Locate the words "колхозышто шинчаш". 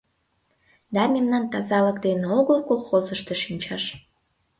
2.69-3.83